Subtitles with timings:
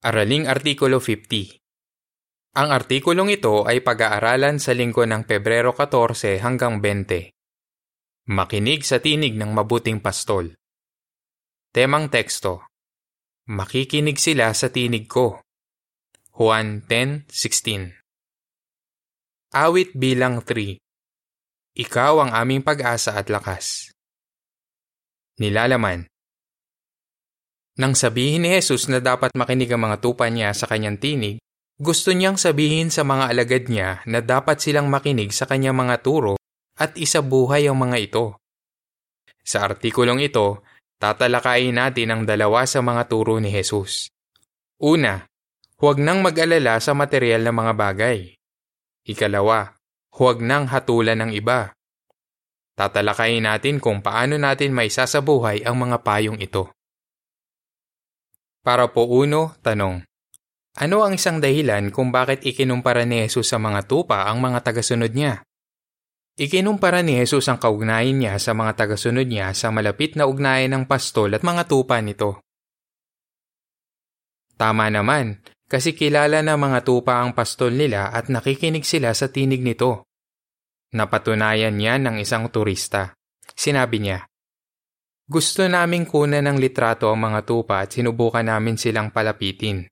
[0.00, 1.60] Araling Artikulo 50
[2.56, 7.28] Ang artikulong ito ay pag-aaralan sa linggo ng Pebrero 14 hanggang 20.
[8.32, 10.56] Makinig sa tinig ng mabuting pastol.
[11.68, 12.64] Temang teksto
[13.52, 15.44] Makikinig sila sa tinig ko.
[16.32, 20.80] Juan 10.16 Awit bilang 3
[21.76, 23.92] Ikaw ang aming pag-asa at lakas.
[25.36, 26.08] Nilalaman
[27.80, 31.40] nang sabihin ni Jesus na dapat makinig ang mga tupa niya sa kanyang tinig,
[31.80, 36.36] gusto niyang sabihin sa mga alagad niya na dapat silang makinig sa kanyang mga turo
[36.76, 38.36] at isabuhay ang mga ito.
[39.40, 40.60] Sa artikulong ito,
[41.00, 44.12] tatalakayin natin ang dalawa sa mga turo ni Jesus.
[44.76, 45.24] Una,
[45.80, 48.36] huwag nang mag-alala sa material na mga bagay.
[49.08, 49.72] Ikalawa,
[50.12, 51.72] huwag nang hatulan ng iba.
[52.76, 56.68] Tatalakayin natin kung paano natin may sasabuhay ang mga payong ito.
[58.60, 60.04] Para po uno, tanong.
[60.76, 65.10] Ano ang isang dahilan kung bakit ikinumpara ni Jesus sa mga tupa ang mga tagasunod
[65.10, 65.42] niya?
[66.38, 70.84] Ikinumpara ni Jesus ang kaugnayan niya sa mga tagasunod niya sa malapit na ugnayan ng
[70.86, 72.40] pastol at mga tupa nito.
[74.54, 79.64] Tama naman, kasi kilala na mga tupa ang pastol nila at nakikinig sila sa tinig
[79.64, 80.06] nito.
[80.94, 83.18] Napatunayan niya ng isang turista.
[83.58, 84.29] Sinabi niya,
[85.30, 89.86] gusto naming kunan ng litrato ang mga tupa at sinubukan namin silang palapitin.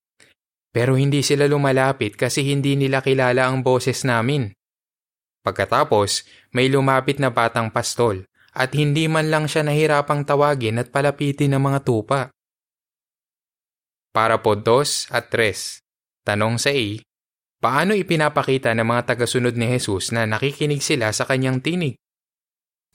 [0.75, 4.51] Pero hindi sila lumalapit kasi hindi nila kilala ang boses namin.
[5.47, 6.27] Pagkatapos,
[6.59, 11.63] may lumapit na batang pastol at hindi man lang siya nahirapang tawagin at palapitin ng
[11.63, 12.35] mga tupa.
[14.11, 15.79] Para po dos at tres.
[16.27, 16.87] Tanong sa A,
[17.63, 21.95] paano ipinapakita ng mga tagasunod ni Jesus na nakikinig sila sa kanyang tinig?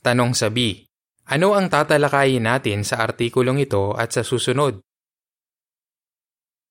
[0.04, 0.84] Tanong sa B,
[1.24, 4.84] ano ang tatalakayin natin sa artikulong ito at sa susunod?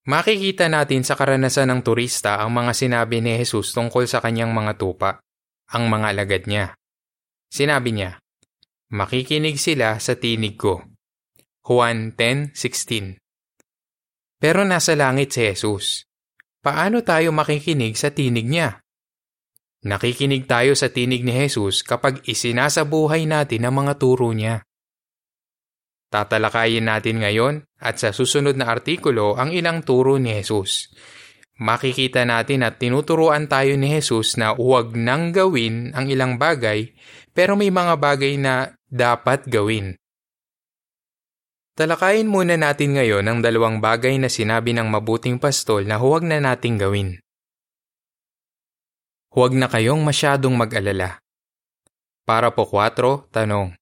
[0.02, 4.74] Makikita natin sa karanasan ng turista ang mga sinabi ni Jesus tungkol sa kanyang mga
[4.74, 5.22] tupa,
[5.70, 6.74] ang mga alagad niya.
[7.48, 8.18] Sinabi niya,
[8.92, 10.84] Makikinig sila sa tinig ko.
[11.64, 13.16] Juan 10.16
[14.36, 16.04] Pero nasa langit si Jesus.
[16.60, 18.81] Paano tayo makikinig sa tinig niya?
[19.82, 24.62] Nakikinig tayo sa tinig ni Jesus kapag isinasabuhay natin ang mga turo niya.
[26.06, 30.92] Tatalakayin natin ngayon at sa susunod na artikulo ang ilang turo ni Jesus.
[31.58, 36.94] Makikita natin at tinuturuan tayo ni Jesus na huwag nang gawin ang ilang bagay
[37.34, 39.98] pero may mga bagay na dapat gawin.
[41.74, 46.38] Talakayin muna natin ngayon ang dalawang bagay na sinabi ng mabuting pastol na huwag na
[46.38, 47.18] nating gawin.
[49.32, 51.16] Huwag na kayong masyadong mag-alala.
[52.28, 53.72] Para po 4, tanong.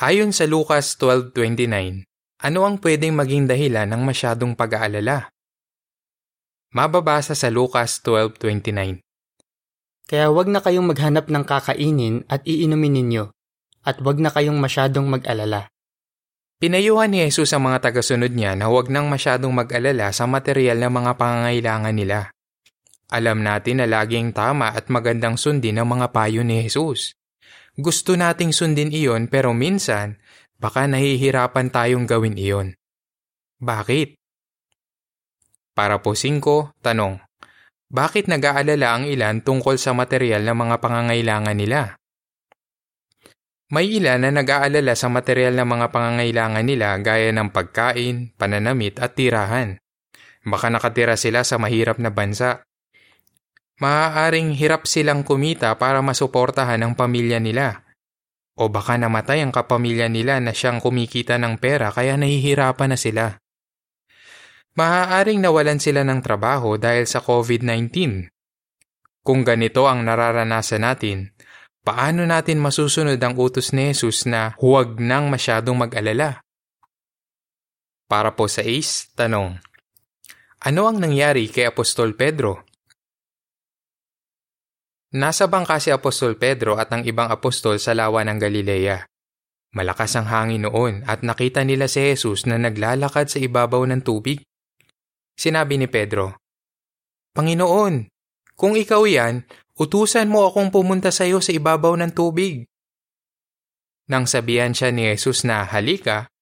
[0.00, 2.08] Ayon sa Lucas 12.29,
[2.40, 5.28] ano ang pwedeng maging dahilan ng masyadong pag-aalala?
[6.72, 9.04] Mababasa sa Lucas 12.29.
[10.08, 13.28] Kaya huwag na kayong maghanap ng kakainin at iinumin ninyo,
[13.84, 15.68] at huwag na kayong masyadong mag-alala.
[16.64, 20.88] Pinayuhan ni Jesus ang mga tagasunod niya na huwag nang masyadong mag-alala sa material na
[20.88, 22.32] mga pangangailangan nila.
[23.12, 27.12] Alam natin na laging tama at magandang sundin ang mga payo ni Jesus.
[27.76, 30.16] Gusto nating sundin iyon pero minsan,
[30.56, 32.72] baka nahihirapan tayong gawin iyon.
[33.60, 34.16] Bakit?
[35.76, 37.20] Para po 5, tanong.
[37.92, 42.00] Bakit nag-aalala ang ilan tungkol sa material na mga pangangailangan nila?
[43.68, 49.12] May ilan na nag-aalala sa material na mga pangangailangan nila gaya ng pagkain, pananamit at
[49.12, 49.76] tirahan.
[50.48, 52.64] Baka nakatira sila sa mahirap na bansa
[53.82, 57.82] maaaring hirap silang kumita para masuportahan ang pamilya nila.
[58.54, 63.26] O baka namatay ang kapamilya nila na siyang kumikita ng pera kaya nahihirapan na sila.
[64.78, 68.30] Maaaring nawalan sila ng trabaho dahil sa COVID-19.
[69.26, 71.34] Kung ganito ang nararanasan natin,
[71.82, 76.40] paano natin masusunod ang utos ni Jesus na huwag nang masyadong mag-alala?
[78.06, 79.58] Para po sa Ace, tanong.
[80.62, 82.71] Ano ang nangyari kay Apostol Pedro?
[85.12, 89.04] Nasa bangka si Apostol Pedro at ang ibang apostol sa lawa ng Galilea.
[89.76, 94.40] Malakas ang hangin noon at nakita nila si Jesus na naglalakad sa ibabaw ng tubig.
[95.36, 96.40] Sinabi ni Pedro,
[97.36, 98.08] Panginoon,
[98.56, 99.44] kung ikaw yan,
[99.76, 102.64] utusan mo akong pumunta sa iyo sa ibabaw ng tubig.
[104.08, 106.32] Nang sabihan siya ni Jesus na halika,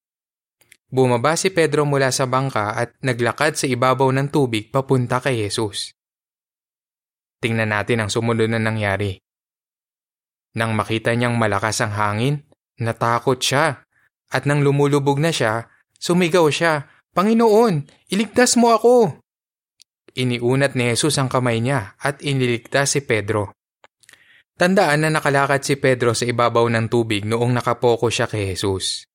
[0.90, 5.94] bumaba si Pedro mula sa bangka at naglakad sa ibabaw ng tubig papunta kay Jesus.
[7.40, 9.16] Tingnan natin ang sumunod na nangyari.
[10.54, 12.44] Nang makita niyang malakas ang hangin,
[12.76, 13.82] natakot siya.
[14.31, 15.66] At nang lumulubog na siya,
[15.98, 19.20] sumigaw siya, Panginoon, iligtas mo ako!
[20.14, 23.54] iniunat ni Jesus ang kamay niya at iniligtas si Pedro.
[24.58, 29.08] Tandaan na nakalakad si Pedro sa ibabaw ng tubig noong nakapoko siya kay Jesus.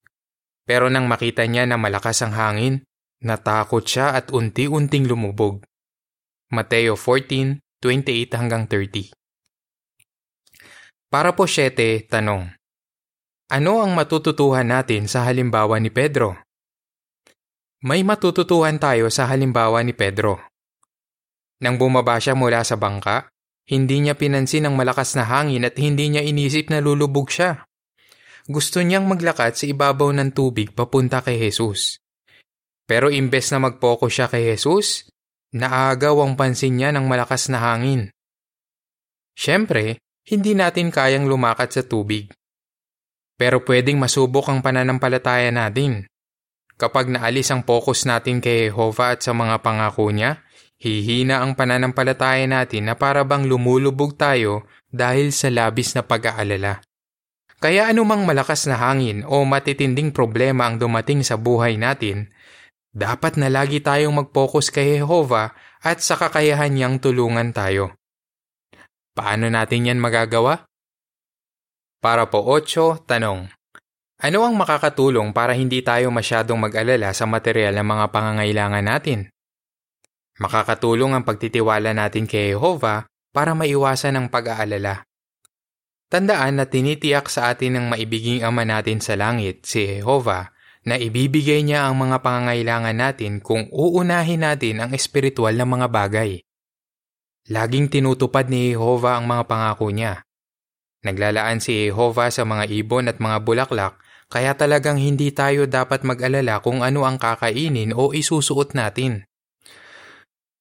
[0.66, 2.82] Pero nang makita niya na malakas ang hangin,
[3.22, 5.62] natakot siya at unti-unting lumubog.
[6.50, 6.98] Mateo
[7.86, 9.14] 14:28 hanggang 30.
[11.14, 12.50] Para po 7, tanong.
[13.54, 16.42] Ano ang matututuhan natin sa halimbawa ni Pedro?
[17.86, 20.42] May matututuhan tayo sa halimbawa ni Pedro.
[21.62, 23.30] Nang bumaba siya mula sa bangka,
[23.70, 27.70] hindi niya pinansin ang malakas na hangin at hindi niya inisip na lulubog siya.
[28.50, 32.02] Gusto niyang maglakad sa ibabaw ng tubig papunta kay Jesus.
[32.86, 35.10] Pero imbes na mag-focus siya kay Jesus,
[35.56, 38.12] naagaw ang pansin niya ng malakas na hangin.
[39.40, 42.28] Siyempre, hindi natin kayang lumakad sa tubig.
[43.40, 46.08] Pero pwedeng masubok ang pananampalataya natin.
[46.76, 50.44] Kapag naalis ang focus natin kay Jehovah at sa mga pangako niya,
[50.76, 56.84] Hihina ang pananampalataya natin na para bang lumulubog tayo dahil sa labis na pag-aalala.
[57.64, 62.28] Kaya anumang malakas na hangin o matitinding problema ang dumating sa buhay natin,
[62.96, 65.52] dapat na lagi tayong mag-focus kay Jehovah
[65.84, 68.00] at sa kakayahan niyang tulungan tayo.
[69.12, 70.64] Paano natin yan magagawa?
[72.00, 73.52] Para po 8, tanong.
[74.16, 79.20] Ano ang makakatulong para hindi tayo masyadong mag-alala sa material ng mga pangangailangan natin?
[80.40, 85.04] Makakatulong ang pagtitiwala natin kay Jehovah para maiwasan ang pag-aalala.
[86.08, 90.55] Tandaan na tinitiyak sa atin ng maibiging Ama natin sa langit, si Jehovah,
[90.86, 96.32] na ibibigay niya ang mga pangangailangan natin kung uunahin natin ang espiritual na mga bagay.
[97.50, 100.26] Laging tinutupad ni Jehovah ang mga pangako niya.
[101.06, 106.58] Naglalaan si Jehovah sa mga ibon at mga bulaklak kaya talagang hindi tayo dapat mag-alala
[106.62, 109.26] kung ano ang kakainin o isusuot natin.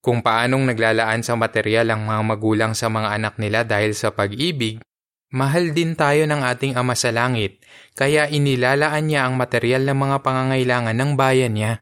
[0.04, 4.84] Kung paanong naglalaan sa material ang mga magulang sa mga anak nila dahil sa pag-ibig,
[5.32, 7.62] mahal din tayo ng ating Ama sa Langit,
[7.96, 11.72] kaya inilalaan niya ang material ng mga pangangailangan ng bayan niya.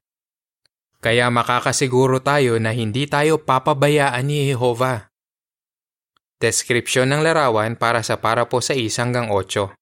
[1.02, 5.10] Kaya makakasiguro tayo na hindi tayo papabayaan ni Jehovah.
[6.38, 9.74] Deskripsyon ng larawan para sa para po sa isang hanggang 8.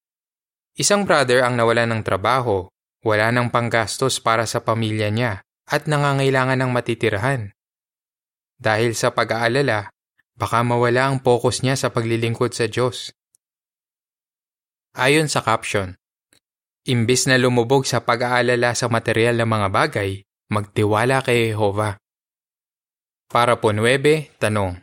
[0.80, 2.72] Isang brother ang nawalan ng trabaho,
[3.04, 7.52] wala ng panggastos para sa pamilya niya, at nangangailangan ng matitirahan.
[8.60, 9.88] Dahil sa pag-aalala,
[10.36, 13.12] baka mawala ang focus niya sa paglilingkod sa Diyos.
[14.90, 15.94] Ayon sa caption,
[16.82, 21.94] Imbis na lumubog sa pag-aalala sa material na mga bagay, magtiwala kay Jehovah.
[23.30, 24.82] Para po 9, tanong.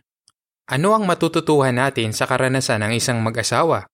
[0.72, 3.90] Ano ang matututuhan natin sa karanasan ng isang mag-asawa?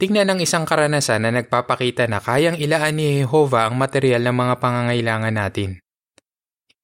[0.00, 4.54] Tingnan ang isang karanasan na nagpapakita na kayang ilaan ni Jehovah ang material ng mga
[4.56, 5.81] pangangailangan natin.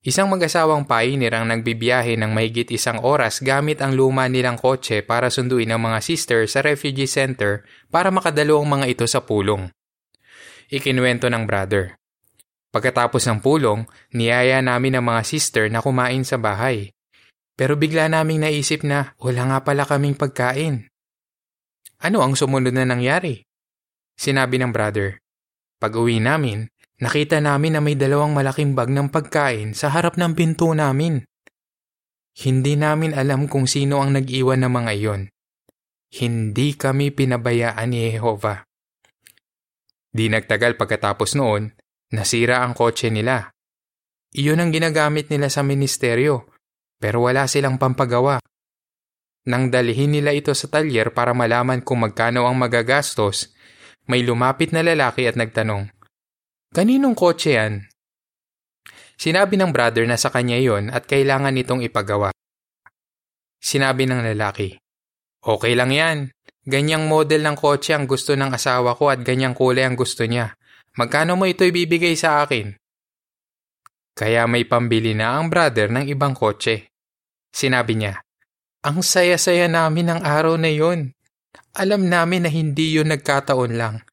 [0.09, 5.29] Isang mag-asawang pioneer ang nagbibiyahe ng mahigit isang oras gamit ang luma nilang kotse para
[5.29, 9.69] sunduin ang mga sister sa refugee center para makadalo ang mga ito sa pulong.
[10.73, 12.01] Ikinuwento ng brother.
[12.73, 13.85] Pagkatapos ng pulong,
[14.17, 16.89] niyaya namin ang mga sister na kumain sa bahay.
[17.53, 20.89] Pero bigla naming naisip na wala nga pala kaming pagkain.
[22.01, 23.45] Ano ang sumunod na nangyari?
[24.17, 25.21] Sinabi ng brother.
[25.77, 26.65] Pag uwi namin,
[26.99, 31.23] Nakita namin na may dalawang malaking bag ng pagkain sa harap ng pinto namin.
[32.39, 35.23] Hindi namin alam kung sino ang nag-iwan ng mga iyon.
[36.11, 38.67] Hindi kami pinabayaan ni Jehovah.
[40.11, 41.71] Di nagtagal pagkatapos noon,
[42.11, 43.55] nasira ang kotse nila.
[44.35, 46.51] Iyon ang ginagamit nila sa ministeryo,
[46.99, 48.43] pero wala silang pampagawa.
[49.47, 53.55] Nang dalhin nila ito sa talyer para malaman kung magkano ang magagastos,
[54.11, 55.89] may lumapit na lalaki at nagtanong,
[56.69, 57.89] Kaninong kotse yan?
[59.19, 62.31] Sinabi ng brother na sa kanya yon at kailangan nitong ipagawa.
[63.59, 64.79] Sinabi ng lalaki,
[65.43, 66.19] Okay lang yan.
[66.69, 70.53] Ganyang model ng kotse ang gusto ng asawa ko at ganyang kulay ang gusto niya.
[71.01, 72.77] Magkano mo ito ibibigay sa akin?
[74.13, 76.91] Kaya may pambili na ang brother ng ibang kotse.
[77.49, 78.21] Sinabi niya,
[78.85, 81.17] Ang saya-saya namin ng araw na yon.
[81.79, 84.08] Alam namin na hindi yun nagkataon lang.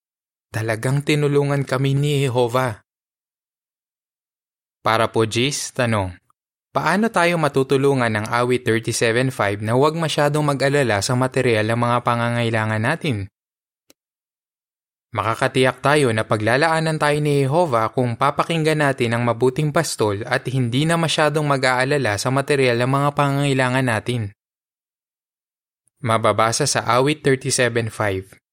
[0.56, 2.80] Talagang tinulungan kami ni Jehovah.
[4.80, 6.16] Para po Jis, tanong.
[6.72, 12.80] Paano tayo matutulungan ng awit 37.5 na huwag masyadong mag-alala sa material ng mga pangangailangan
[12.88, 13.28] natin?
[15.12, 20.88] Makakatiyak tayo na paglalaanan tayo ni Jehovah kung papakinggan natin ang mabuting pastol at hindi
[20.88, 24.32] na masyadong mag-aalala sa material ng mga pangangailangan natin.
[26.00, 28.45] Mababasa sa awit 37.5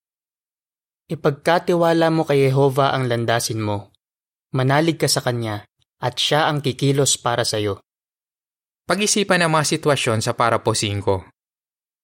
[1.13, 3.93] Ipagkatiwala mo kay Jehova ang landasin mo.
[4.57, 5.61] Manalig ka sa Kanya,
[6.01, 7.85] at Siya ang kikilos para sa iyo.
[8.89, 11.05] Pag-isipan ang mga sitwasyon sa para po 5.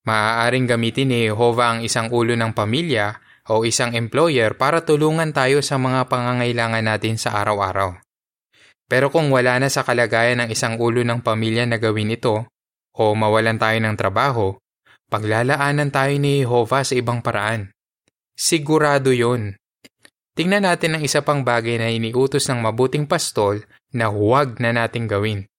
[0.04, 3.16] Maaaring gamitin ni Jehovah ang isang ulo ng pamilya
[3.48, 7.96] o isang employer para tulungan tayo sa mga pangangailangan natin sa araw-araw.
[8.92, 12.44] Pero kung wala na sa kalagayan ng isang ulo ng pamilya na gawin ito,
[12.92, 14.52] o mawalan tayo ng trabaho,
[15.08, 17.72] paglalaanan tayo ni Jehovah sa ibang paraan.
[18.38, 19.58] Sigurado yon.
[20.38, 25.10] Tingnan natin ang isa pang bagay na iniutos ng mabuting pastol na huwag na nating
[25.10, 25.50] gawin.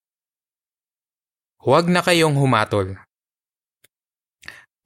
[1.60, 2.96] Huwag na kayong humatol.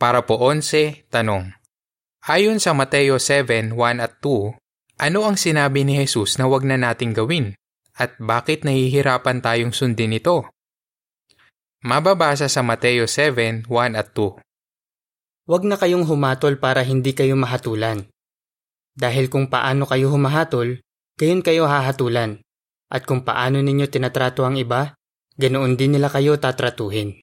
[0.01, 1.53] Para po 11, tanong.
[2.25, 4.57] Ayon sa Mateo 7, 1 at 2,
[4.97, 7.53] ano ang sinabi ni Jesus na huwag na nating gawin?
[7.93, 10.49] At bakit nahihirapan tayong sundin ito?
[11.85, 14.41] Mababasa sa Mateo 7, 1 at 2.
[15.43, 18.07] Huwag na kayong humatol para hindi kayo mahatulan.
[18.95, 20.79] Dahil kung paano kayo humahatol,
[21.19, 22.39] gayon kayo hahatulan.
[22.93, 24.93] At kung paano ninyo tinatrato ang iba,
[25.33, 27.17] Ganoon din nila kayo tatratuhin.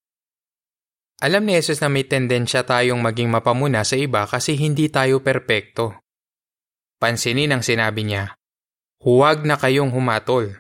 [1.21, 6.01] Alam ni Jesus na may tendensya tayong maging mapamuna sa iba kasi hindi tayo perpekto.
[6.99, 8.35] Pansinin ang sinabi niya,
[9.05, 10.59] huwag na kayong humatol.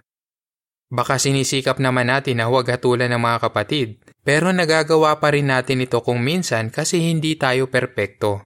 [0.90, 5.86] Baka sinisikap naman natin na huwag hatulan ng mga kapatid, pero nagagawa pa rin natin
[5.86, 8.42] ito kung minsan kasi hindi tayo perpekto.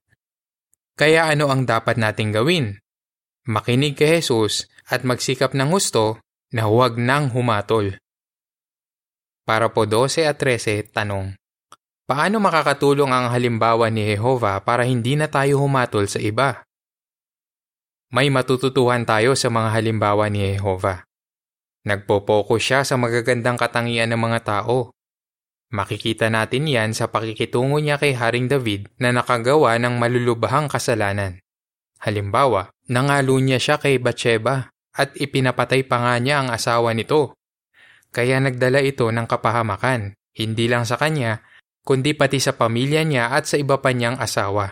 [0.92, 2.76] Kaya ano ang dapat nating gawin?
[3.48, 6.20] Makinig kay Jesus at magsikap ng gusto
[6.52, 7.96] na huwag nang humatol.
[9.48, 11.36] Para po 12 at 13, tanong.
[12.04, 16.60] Paano makakatulong ang halimbawa ni Jehova para hindi na tayo humatol sa iba?
[18.12, 21.08] May matututuhan tayo sa mga halimbawa ni Jehova.
[21.84, 24.92] Nagpo-focus siya sa magagandang katangian ng mga tao.
[25.72, 31.40] Makikita natin yan sa pakikitungo niya kay Haring David na nakagawa ng malulubahang kasalanan.
[32.00, 37.36] Halimbawa, nangalo niya siya kay Bathsheba at ipinapatay pa nga niya ang asawa nito
[38.14, 41.42] kaya nagdala ito ng kapahamakan, hindi lang sa kanya,
[41.82, 44.70] kundi pati sa pamilya niya at sa iba pa niyang asawa.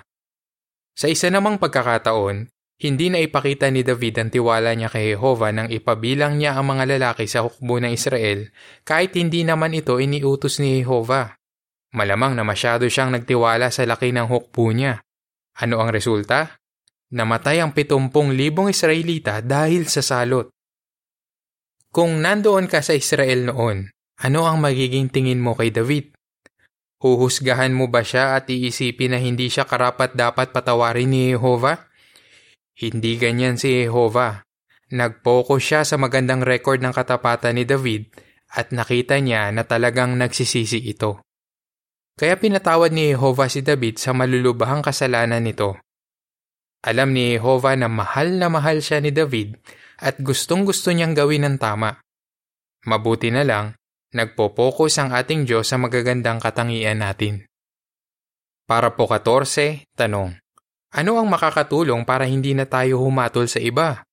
[0.95, 2.47] Sa isa namang pagkakataon,
[2.83, 6.99] hindi na ipakita ni David ang tiwala niya kay Jehovah nang ipabilang niya ang mga
[6.99, 8.51] lalaki sa hukbo ng Israel
[8.83, 11.39] kahit hindi naman ito iniutos ni Jehovah.
[11.95, 14.99] Malamang na masyado siyang nagtiwala sa laki ng hukbo niya.
[15.63, 16.59] Ano ang resulta?
[17.15, 18.11] Namatay ang 70,000
[18.73, 20.51] Israelita dahil sa salot.
[21.93, 23.93] Kung nandoon ka sa Israel noon,
[24.25, 26.17] ano ang magiging tingin mo kay David?
[27.05, 31.92] Huhusgahan mo ba siya at iisipin na hindi siya karapat dapat patawarin ni Jehovah?
[32.73, 34.45] Hindi ganyan si Jehovah.
[34.93, 38.13] Nag-focus siya sa magandang record ng katapatan ni David
[38.53, 41.25] at nakita niya na talagang nagsisisi ito.
[42.13, 45.81] Kaya pinatawad ni Jehovah si David sa malulubahang kasalanan nito.
[46.85, 49.57] Alam ni Jehovah na mahal na mahal siya ni David
[50.03, 52.03] at gustong gusto niyang gawin ng tama.
[52.85, 53.79] Mabuti na lang,
[54.13, 57.47] nagpo-focus ang ating Diyos sa magagandang katangian natin.
[58.67, 60.42] Para po 14, tanong.
[60.93, 64.05] Ano ang makakatulong para hindi na tayo humatol sa iba?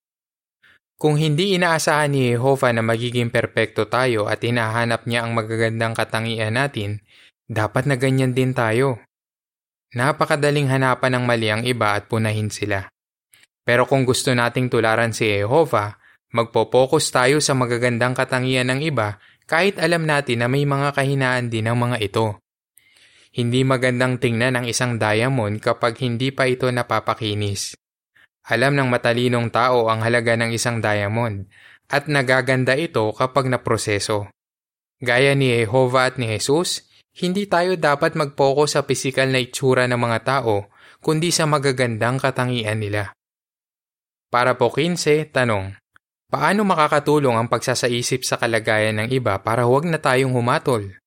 [0.96, 6.56] Kung hindi inaasahan ni Jehovah na magiging perpekto tayo at hinahanap niya ang magagandang katangian
[6.56, 7.04] natin,
[7.52, 9.04] dapat na ganyan din tayo.
[9.92, 12.88] Napakadaling hanapan ng mali ang iba at punahin sila.
[13.68, 16.00] Pero kung gusto nating tularan si Jehovah,
[16.32, 19.20] magpo-focus tayo sa magagandang katangian ng iba
[19.52, 22.40] kahit alam natin na may mga kahinaan din ang mga ito.
[23.30, 27.78] Hindi magandang tingnan ang isang diamond kapag hindi pa ito napapakinis.
[28.50, 31.46] Alam ng matalinong tao ang halaga ng isang diamond
[31.94, 34.34] at nagaganda ito kapag naproseso.
[34.98, 36.90] Gaya ni Jehovah at ni Jesus,
[37.22, 42.82] hindi tayo dapat mag-focus sa pisikal na itsura ng mga tao kundi sa magagandang katangian
[42.82, 43.14] nila.
[44.34, 45.78] Para po 15, tanong.
[46.30, 50.98] Paano makakatulong ang pagsasaisip sa kalagayan ng iba para huwag na tayong humatol?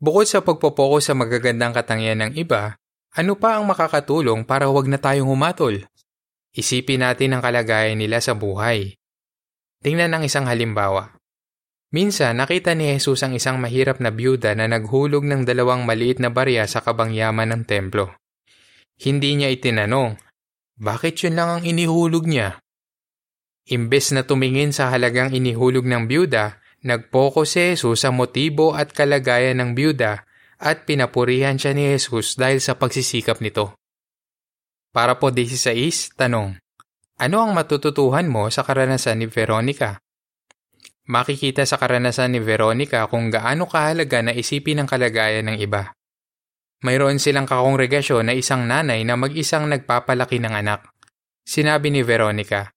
[0.00, 2.80] Bukod sa pagpopoko sa magagandang katangian ng iba,
[3.12, 5.84] ano pa ang makakatulong para huwag na tayong humatol?
[6.56, 8.96] Isipin natin ang kalagayan nila sa buhay.
[9.84, 11.20] Tingnan ang isang halimbawa.
[11.92, 16.32] Minsan nakita ni Jesus ang isang mahirap na byuda na naghulog ng dalawang maliit na
[16.32, 18.16] barya sa kabangyaman ng templo.
[18.96, 20.16] Hindi niya itinanong,
[20.80, 22.62] bakit yun lang ang inihulog niya?
[23.68, 29.60] Imbes na tumingin sa halagang inihulog ng byuda, nagpoko si Jesus sa motibo at kalagayan
[29.60, 30.24] ng byuda
[30.60, 33.76] at pinapurihan siya ni Jesus dahil sa pagsisikap nito.
[34.90, 36.58] Para po 16, tanong.
[37.20, 40.00] Ano ang matututuhan mo sa karanasan ni Veronica?
[41.10, 45.92] Makikita sa karanasan ni Veronica kung gaano kahalaga na isipin ang kalagayan ng iba.
[46.80, 50.88] Mayroon silang kakongregasyon na isang nanay na mag-isang nagpapalaki ng anak.
[51.44, 52.72] Sinabi ni Veronica,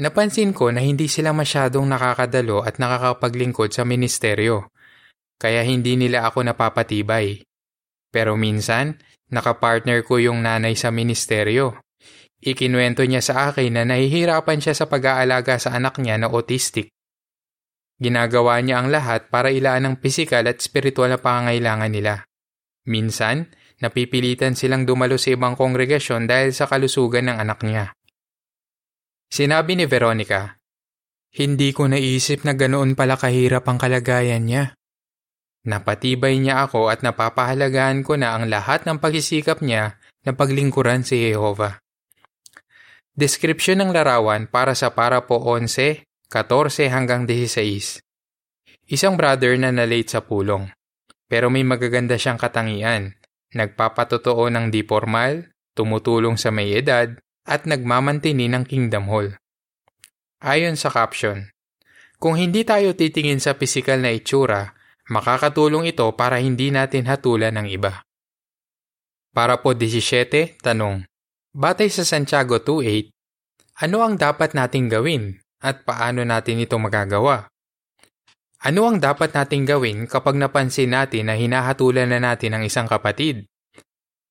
[0.00, 4.72] Napansin ko na hindi sila masyadong nakakadalo at nakakapaglingkod sa ministeryo.
[5.40, 7.40] kaya hindi nila ako napapatibay.
[8.12, 9.00] Pero minsan,
[9.32, 11.80] nakapartner ko yung nanay sa ministeryo.
[12.44, 16.92] Ikinuwento niya sa akin na nahihirapan siya sa pag-aalaga sa anak niya na autistic.
[17.96, 22.14] Ginagawa niya ang lahat para ilaan ang pisikal at spiritual na pangangailangan nila.
[22.84, 23.48] Minsan,
[23.80, 27.96] napipilitan silang dumalo sa ibang kongregasyon dahil sa kalusugan ng anak niya.
[29.30, 30.58] Sinabi ni Veronica,
[31.30, 34.74] Hindi ko naisip na ganoon pala kahirap ang kalagayan niya.
[35.70, 41.30] Napatibay niya ako at napapahalagahan ko na ang lahat ng pagsisikap niya na paglingkuran si
[41.30, 41.78] Jehovah.
[43.14, 48.02] Description ng larawan para sa para po 11, 14 hanggang 16.
[48.90, 50.66] Isang brother na nalate sa pulong.
[51.30, 53.14] Pero may magaganda siyang katangian.
[53.54, 57.14] Nagpapatotoo ng di formal, tumutulong sa may edad,
[57.50, 59.34] at nagmamantini ng Kingdom Hall.
[60.38, 61.50] Ayon sa caption,
[62.22, 64.78] Kung hindi tayo titingin sa pisikal na itsura,
[65.10, 68.06] makakatulong ito para hindi natin hatulan ng iba.
[69.34, 71.02] Para po 17, tanong.
[71.50, 73.10] Batay sa Santiago 2.8,
[73.82, 77.50] ano ang dapat nating gawin at paano natin ito magagawa?
[78.62, 83.49] Ano ang dapat nating gawin kapag napansin natin na hinahatulan na natin ang isang kapatid?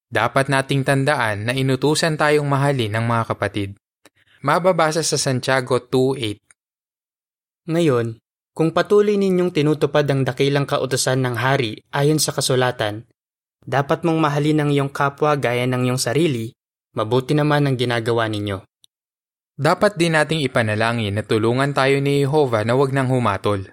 [0.10, 3.78] Dapat nating tandaan na inutusan tayong mahalin ng mga kapatid.
[4.42, 8.18] Mababasa sa Santiago 2.8 Ngayon,
[8.58, 13.06] kung patuloy ninyong tinutupad ang dakilang kautosan ng hari ayon sa kasulatan,
[13.62, 16.58] dapat mong mahalin ang iyong kapwa gaya ng iyong sarili,
[16.98, 18.66] mabuti naman ang ginagawa ninyo.
[19.62, 23.70] Dapat din nating ipanalangin na tulungan tayo ni Jehovah na wag nang humatol.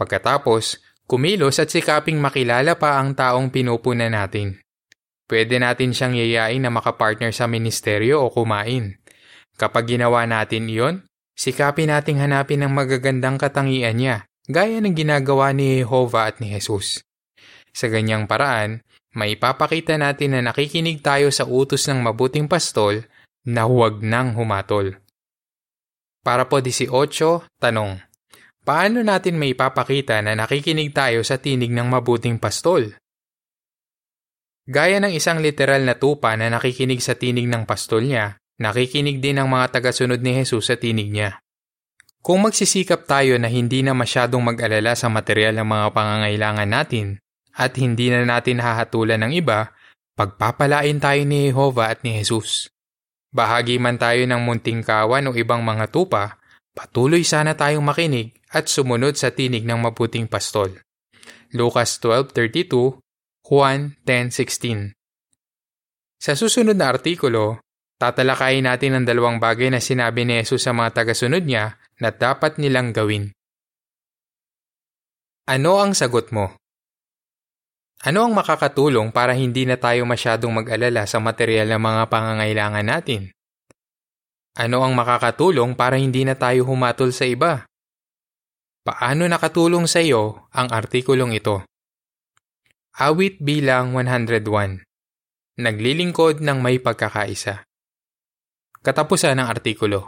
[0.00, 4.56] Pagkatapos, kumilos at sikaping makilala pa ang taong pinupuna natin.
[5.30, 8.98] Pwede natin siyang yayain na makapartner sa ministeryo o kumain.
[9.54, 11.06] Kapag ginawa natin iyon,
[11.38, 17.06] sikapin nating hanapin ang magagandang katangian niya, gaya ng ginagawa ni Jehovah at ni Jesus.
[17.70, 18.82] Sa ganyang paraan,
[19.14, 23.06] maipapakita natin na nakikinig tayo sa utos ng mabuting pastol
[23.46, 24.98] na huwag nang humatol.
[26.26, 26.90] Para po 18,
[27.62, 28.02] tanong.
[28.66, 32.98] Paano natin may ipapakita na nakikinig tayo sa tinig ng mabuting pastol?
[34.70, 39.42] Gaya ng isang literal na tupa na nakikinig sa tinig ng pastol niya, nakikinig din
[39.42, 41.42] ang mga tagasunod ni Jesus sa tinig niya.
[42.22, 47.18] Kung magsisikap tayo na hindi na masyadong mag-alala sa material ng mga pangangailangan natin
[47.50, 49.74] at hindi na natin hahatulan ng iba,
[50.14, 52.70] pagpapalain tayo ni Jehovah at ni Jesus.
[53.34, 56.38] Bahagi man tayo ng munting kawan o ibang mga tupa,
[56.78, 60.78] patuloy sana tayong makinig at sumunod sa tinig ng mabuting pastol.
[61.50, 63.02] Lucas 12.32,
[63.50, 64.94] Juan 10.16
[66.22, 67.58] Sa susunod na artikulo,
[67.98, 72.62] tatalakayin natin ang dalawang bagay na sinabi ni Jesus sa mga tagasunod niya na dapat
[72.62, 73.34] nilang gawin.
[75.50, 76.54] Ano ang sagot mo?
[78.06, 83.34] Ano ang makakatulong para hindi na tayo masyadong mag-alala sa material na mga pangangailangan natin?
[84.62, 87.66] Ano ang makakatulong para hindi na tayo humatol sa iba?
[88.86, 91.66] Paano nakatulong sa iyo ang artikulong ito?
[93.00, 94.84] Awit bilang 101
[95.56, 97.64] Naglilingkod ng may pagkakaisa.
[98.84, 100.00] Katapusan ng artikulo